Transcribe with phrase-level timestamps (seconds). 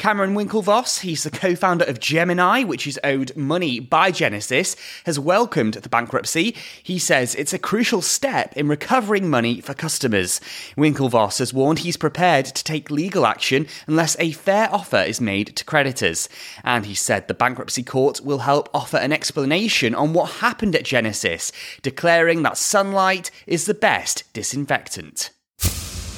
[0.00, 5.20] Cameron Winklevoss, he's the co founder of Gemini, which is owed money by Genesis, has
[5.20, 6.56] welcomed the bankruptcy.
[6.82, 10.40] He says it's a crucial step in recovering money for customers.
[10.74, 15.54] Winklevoss has warned he's prepared to take legal action unless a fair offer is made
[15.56, 16.30] to creditors.
[16.64, 20.84] And he said the bankruptcy court will help offer an explanation on what happened at
[20.84, 25.28] Genesis, declaring that sunlight is the best disinfectant.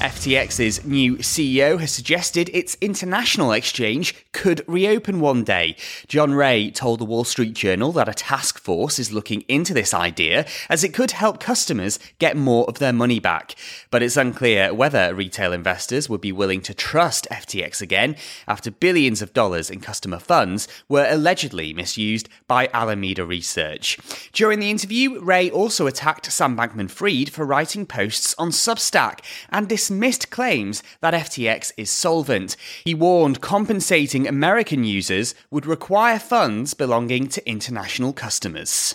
[0.03, 5.77] FTX's new CEO has suggested its international exchange could reopen one day.
[6.09, 9.95] John Ray told the Wall Street Journal that a task force is looking into this
[9.95, 13.55] idea as it could help customers get more of their money back.
[13.93, 18.17] But it's unclear whether retail investors would be willing to trust FTX again
[18.49, 23.99] after billions of dollars in customer funds were allegedly misused by Alameda Research.
[24.33, 29.69] During the interview, Ray also attacked Sam Bankman Fried for writing posts on Substack and
[29.69, 32.57] dismissed dismissed claims that FTX is solvent.
[32.83, 38.95] He warned compensating American users would require funds belonging to international customers.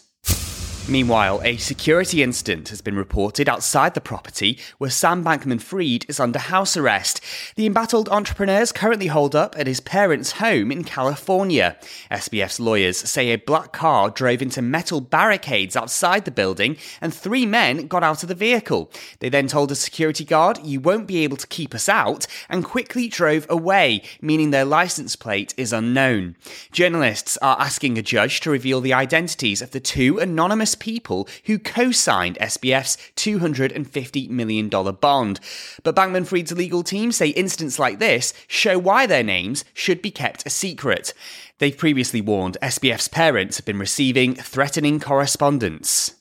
[0.89, 6.17] Meanwhile, a security incident has been reported outside the property where Sam Bankman Fried is
[6.17, 7.19] under house arrest.
[7.57, 11.75] The embattled entrepreneur is currently holed up at his parents' home in California.
[12.09, 17.45] SBF's lawyers say a black car drove into metal barricades outside the building and three
[17.45, 18.89] men got out of the vehicle.
[19.19, 22.63] They then told a security guard, You won't be able to keep us out, and
[22.63, 26.37] quickly drove away, meaning their license plate is unknown.
[26.71, 31.59] Journalists are asking a judge to reveal the identities of the two anonymous people who
[31.59, 35.39] co signed SBF's $250 million bond.
[35.83, 40.11] But Bankman Fried's legal team say incidents like this show why their names should be
[40.11, 41.13] kept a secret.
[41.59, 46.16] They've previously warned SBF's parents have been receiving threatening correspondence.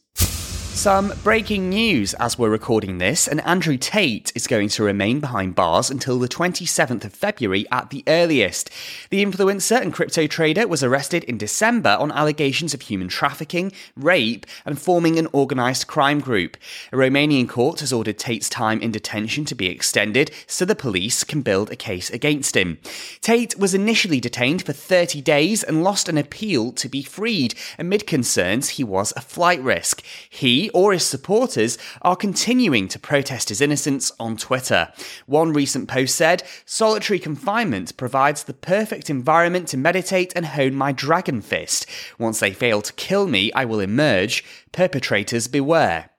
[0.76, 5.54] Some breaking news as we're recording this, and Andrew Tate is going to remain behind
[5.54, 8.68] bars until the 27th of February at the earliest.
[9.08, 14.44] The influencer and crypto trader was arrested in December on allegations of human trafficking, rape,
[14.66, 16.58] and forming an organised crime group.
[16.92, 21.24] A Romanian court has ordered Tate's time in detention to be extended so the police
[21.24, 22.78] can build a case against him.
[23.22, 28.06] Tate was initially detained for 30 days and lost an appeal to be freed amid
[28.06, 30.04] concerns he was a flight risk.
[30.28, 34.92] He or his supporters are continuing to protest his innocence on Twitter.
[35.26, 40.92] One recent post said, Solitary confinement provides the perfect environment to meditate and hone my
[40.92, 41.86] dragon fist.
[42.18, 44.44] Once they fail to kill me, I will emerge.
[44.72, 46.10] Perpetrators beware.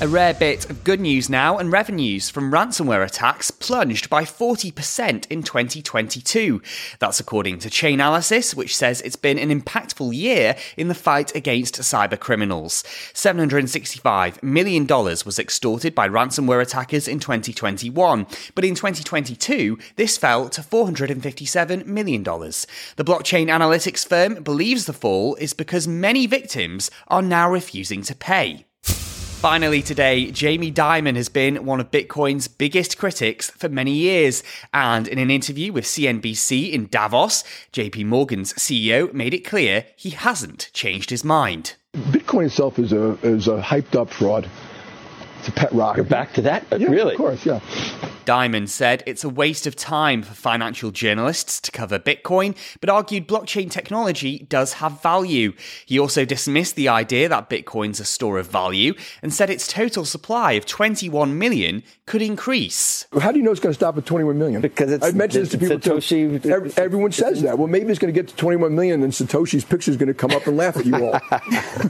[0.00, 5.28] A rare bit of good news now, and revenues from ransomware attacks plunged by 40%
[5.30, 6.60] in 2022.
[6.98, 11.76] That's according to Chainalysis, which says it's been an impactful year in the fight against
[11.76, 12.82] cyber criminals.
[13.14, 20.62] $765 million was extorted by ransomware attackers in 2021, but in 2022, this fell to
[20.62, 22.24] $457 million.
[22.24, 28.16] The blockchain analytics firm believes the fall is because many victims are now refusing to
[28.16, 28.66] pay.
[29.42, 34.44] Finally, today, Jamie Dimon has been one of Bitcoin's biggest critics for many years.
[34.72, 37.42] And in an interview with CNBC in Davos,
[37.72, 41.74] JP Morgan's CEO made it clear he hasn't changed his mind.
[41.92, 44.48] Bitcoin itself is a, is a hyped up fraud.
[45.40, 45.96] It's a pet rock.
[45.96, 46.64] You're back to that?
[46.78, 47.14] Yeah, really?
[47.14, 47.58] Of course, yeah.
[48.24, 53.26] Dimon said it's a waste of time for financial journalists to cover Bitcoin, but argued
[53.28, 55.52] blockchain technology does have value.
[55.86, 60.04] He also dismissed the idea that Bitcoin's a store of value and said its total
[60.04, 63.06] supply of 21 million could increase.
[63.20, 64.60] How do you know it's going to stop at 21 million?
[64.60, 66.50] Because it's- I've mentioned this to people Satoshi- too.
[66.50, 67.58] Every- everyone says that.
[67.58, 70.14] Well, maybe it's going to get to 21 million, and Satoshi's picture is going to
[70.14, 71.18] come up and laugh at you all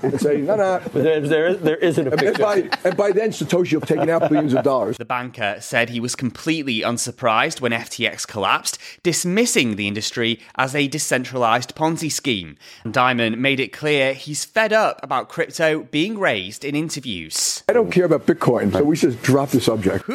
[0.03, 2.43] and say, "No, no." There, there, there isn't a And picture.
[2.43, 4.97] by, and by then, Satoshi will have taken out billions of dollars.
[4.99, 10.87] The banker said he was completely unsurprised when FTX collapsed, dismissing the industry as a
[10.87, 12.57] decentralized Ponzi scheme.
[12.85, 17.65] And Dimon made it clear he's fed up about crypto being raised in interviews.
[17.69, 20.09] I don't care about Bitcoin, so we should just drop the subject.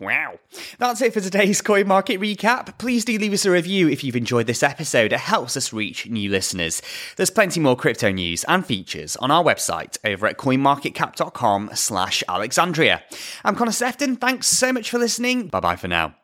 [0.00, 0.38] Wow.
[0.78, 2.78] That's it for today's coin market recap.
[2.78, 5.12] Please do leave us a review if you've enjoyed this episode.
[5.12, 6.82] It helps us reach new listeners.
[7.16, 13.02] There's plenty more crypto news and features on our website over at coinmarketcap.com slash Alexandria.
[13.44, 14.16] I'm Connor Sefton.
[14.16, 15.48] Thanks so much for listening.
[15.48, 16.23] Bye bye for now.